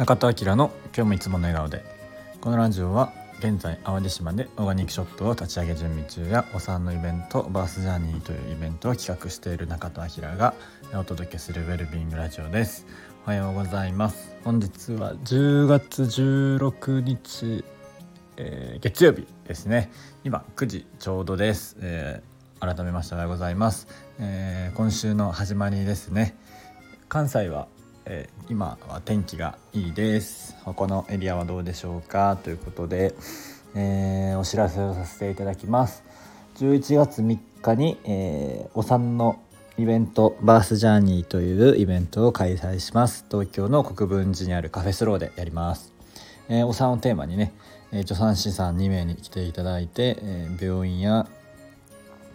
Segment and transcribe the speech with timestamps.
[0.00, 1.84] 中田明の今日もいつもの笑顔で。
[2.40, 10.54] このラジオは現在淡路島でオーガニックショップを立ち上げ準備中やお産のイベントバースジャーニーというイベントを企画している中田明が
[10.94, 12.86] お届けするウェルビーイングラジオです。
[13.26, 14.34] おはようございます。
[14.42, 17.62] 本日は10月16日、
[18.38, 19.92] えー、月曜日ですね。
[20.24, 23.86] 今9時ちょうどです、えー、改めましておはようございます、
[24.18, 26.38] えー、今週の始まりですね。
[27.10, 27.68] 関西は
[28.12, 30.56] えー、今は天気がいいです。
[30.64, 32.36] このエリアはどうでしょうか？
[32.42, 33.14] ということで、
[33.76, 36.02] えー、お知らせをさせていただきます。
[36.56, 39.38] 11月3日に、えー、お産の
[39.78, 43.24] イベントバースジャーニーというイベントを開催します。
[43.30, 45.92] 東京の国分寺にあるカフェスローでやります、
[46.48, 47.52] えー、お産をテーマにね、
[47.92, 51.28] え助産師さん2名に来ていただいて、え病院や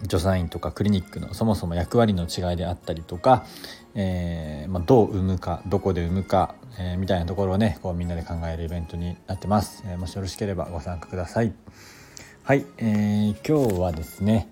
[0.08, 3.45] 助産院とかクリニックのそもそも役割の違いであったりとか、
[3.94, 11.53] えー、まあ、どう産むかどこで産むか、えー、みたいなところをねこうみんなで考えるイベントになってます、えー、もしよろしければご参加ください。
[12.44, 14.47] はい、えー、今日はですね、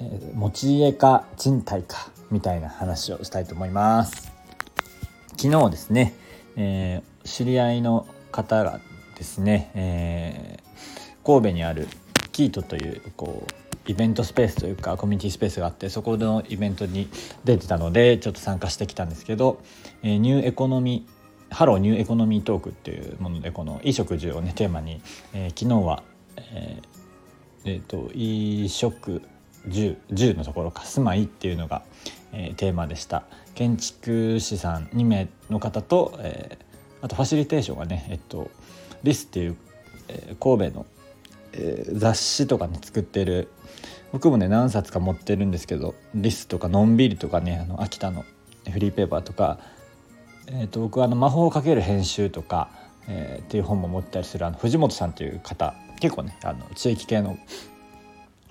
[0.00, 4.32] え持ち家か賃貸かみたいな話をしたいと思います。
[5.36, 6.14] 昨日ですね、
[6.56, 8.80] え知り合いの方が
[9.18, 10.60] ですね、え
[11.22, 11.86] 神戸にある
[12.32, 17.08] KIITO というこうイベントスペースというかコミュニティスペースがあってそこのイベントに
[17.44, 19.60] 出てたのでちょっと参加してきたんですけど、
[20.02, 25.02] えー、 New Economy Hello New Economy Talk っていうものでこの衣食住をねテーマに、
[25.34, 26.04] えー、昨日は
[26.36, 29.22] えー、えー、と衣食
[29.66, 31.82] 住住のところか住まいっていうのが、
[32.32, 33.24] えー、テーマでした。
[33.54, 38.50] 建築士さん2名の方と、えー、あとファシリテーションがねえっと
[39.02, 39.56] リスっていう、
[40.08, 40.86] えー、神戸の、
[41.52, 43.48] えー、雑誌とかね作ってる
[44.12, 48.24] 僕もね何冊か持ってるんですけど「リス」とか「のんびり」とかねあの秋田の
[48.70, 49.58] フリーペーパーとか、
[50.48, 52.70] えー、と僕はあの「魔法をかける編集」とか、
[53.08, 57.38] えー、っていう本も持ったりするあの藤本さんという方結構ねあの地域系の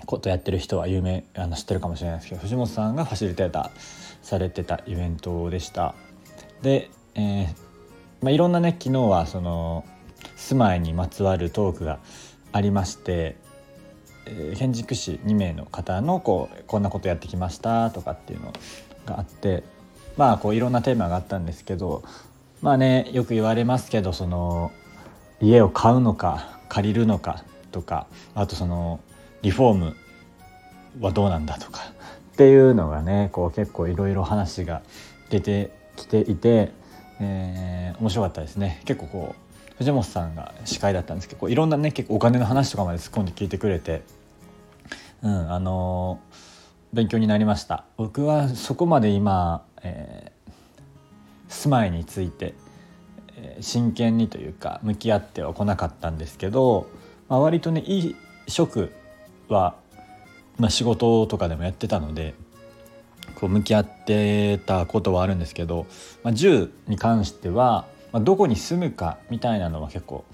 [0.06, 3.80] ことやってる人は有名あの知ってるかもしれないですけど藤本さんがファシリテーター
[4.22, 5.96] されてたイベントでした。
[6.62, 7.70] で、えー
[8.22, 9.86] まあ、いろんなね昨日はその
[10.36, 12.00] 住まいにまつわるトークが
[12.52, 13.38] ありまして
[14.30, 18.54] え、建築士2名の方のこうこんなことやってきましたとかっていうの
[19.06, 19.64] があって
[20.18, 22.04] まあこういろんなテーマがあったんですけど
[22.62, 24.72] まあねよく言われますけどその
[25.42, 29.00] 家を買うのか借りるのかとかあとその
[29.42, 29.96] リフォーム
[31.00, 31.82] はどうなんだとか
[32.34, 34.82] っていうのがねこう結構いろいろ話が
[35.30, 36.72] 出てきていて、
[37.20, 38.82] えー、面白かったですね。
[38.86, 39.49] 結構こう
[39.80, 44.04] 藤本さんが司会だったんですけどいろんなね結構お金の話とかまで突っ込んで聞いてくれて
[45.24, 46.20] うんあの
[46.92, 47.86] 勉強になりました。
[47.98, 50.52] 僕はそこまで今、えー、
[51.48, 52.56] 住まいについて、
[53.38, 56.90] えー、真剣にというか向き合っては来なかったんですけど、
[57.28, 58.16] まあ、割とねいい
[58.48, 58.92] 職
[59.50, 59.76] は、
[60.58, 62.34] まあ、仕事とかでもやってたので
[63.36, 65.86] こう向き合ってたことはあるんですけど、
[66.24, 70.26] まあ、銃に関しては、まあ、どこに住むかみたいなのは結構、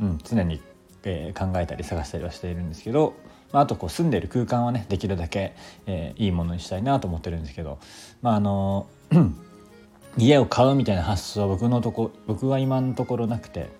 [0.00, 0.60] うん、常に、
[1.04, 3.14] えー、考えたり探したりはしているんですけど
[3.52, 5.54] まあ、あとこう住んでる空間はねできるだけ、
[5.86, 7.78] えー、いいものにしたいなと思ってるんですけど
[8.22, 8.86] まああの
[10.18, 13.70] 家を買うみたいな発想は僕のとこ僕は今のところなくて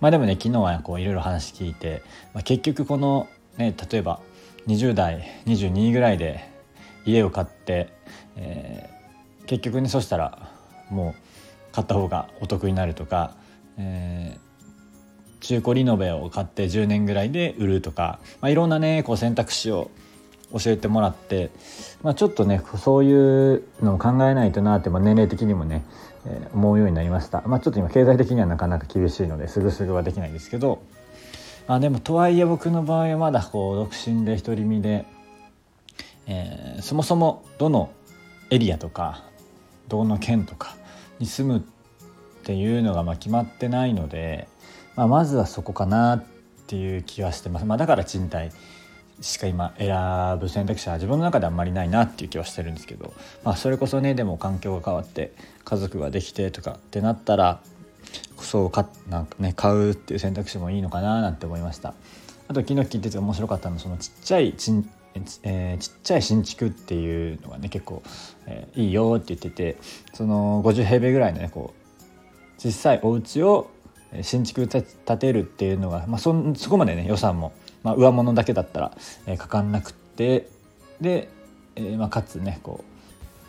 [0.00, 2.02] まあでもね昨日はこういろいろ話聞いて、
[2.34, 4.20] まあ、結局このね例えば
[4.66, 6.48] 20代22ぐらいで
[7.06, 7.92] 家を買って、
[8.36, 10.50] えー、結局ねそしたら
[10.90, 11.29] もう
[11.72, 13.34] 買った方がお得になるとか、
[13.78, 19.90] えー、中古リノベを買って10年ぐらいで売るとか、まあ、いろんなねこう選択肢を
[20.52, 21.50] 教えてもらって、
[22.02, 25.84] まあ、ちょっとねそういうのを考えないとなって、まあ、年齢的にもね、
[26.26, 30.82] えー、思うようになりました、まあ、ちょっと今経済的にはなかなか厳しいのですぐすぐはできないですけど、
[31.68, 35.06] まあ、でもとはいえ僕の場合はまだこう独身で独り身で、
[36.26, 37.92] えー、そもそもどの
[38.50, 39.22] エリアとか
[39.88, 40.76] どの県とか
[41.20, 41.62] に住むっ
[42.42, 44.48] ていうのがまあ決まってないので。
[44.96, 46.24] まあ、まずはそこかなっ
[46.66, 48.50] ていう気はしてます、まあ、だから賃貸
[49.20, 53.14] しか今選ぶ選択肢は自分の中であんまりないなっていう気はしてるんですけど、
[53.44, 55.32] まあ、それこそねでも環境が変わって
[55.64, 57.62] 家族ができてとかってなったら
[58.38, 61.94] そうかなんかね買うっていう選択肢もいいのかななんて思いました
[62.48, 64.88] あと昨日聞いてて面白かったのはそのちっちゃい賃
[65.42, 68.02] えー、ちっちゃい新築っていうのがね結構、
[68.46, 69.76] えー、いいよって言ってて
[70.12, 73.70] その50平米ぐらいのねこう小さいお家を
[74.22, 74.84] 新築建
[75.18, 77.52] てるっていうのが、まあ、そそこまでね予算も、
[77.82, 78.92] まあ、上物だけだったら、
[79.26, 80.48] えー、かかんなくって
[81.00, 81.28] で、
[81.76, 82.84] えーまあ、かつねこう、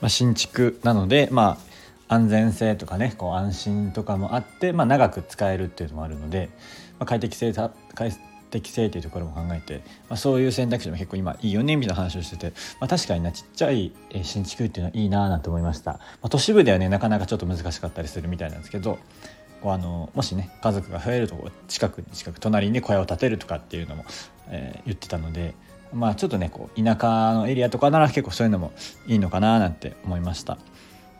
[0.02, 1.58] まあ、新築なのでま
[2.10, 6.50] あ安全性とかねこう安心とかもあって、まあ、長く使えるっていうのもあるので、
[7.00, 8.12] まあ、快適性快
[8.52, 9.78] 適性というところも考えて、
[10.10, 13.92] まあ、そういう選択肢も結構今いいよねみたいな話をしてて、まあ、確かになちっちゃい
[14.24, 19.00] 新築っていうのはいいななと思いました、まあ、都市部ではねなかなかちょっと難しかったりするみたいなんですけど
[19.62, 24.06] こうあのもしね家族が増えるとこ近くに近く隣にね小屋を建てるとかっていうのも、
[24.50, 25.54] えー、言ってたので
[25.94, 28.72] まあちょっとねこう田舎のエリアとかなら結構そういうのも
[29.08, 30.58] いいのかななんて思いました。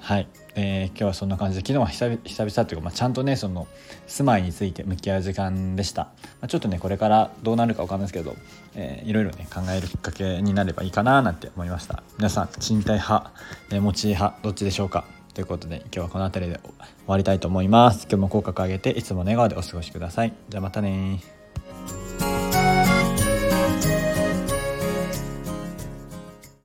[0.02, 3.68] はい、えー、今日はそんな感じで昨日は久々久々というか、まあ、ちゃんとねその
[4.08, 6.12] 住まいについて向き合う時間でした、ま
[6.42, 8.36] あ、ちょっとねこれからどうなるか分かんないですけど、
[8.76, 12.04] えー、いろいろね考えるきっかけになればいいかななんて思いました。
[12.18, 13.32] 皆さん賃貸派、
[13.72, 15.06] えー、持ち派どっちでしょうか？
[15.36, 16.74] ということで今日はこの辺りで終
[17.06, 18.08] わりたいと思います。
[18.10, 20.34] 今日も口角上げていつも笑顔でお過ごしください。
[20.50, 21.22] じゃあまたね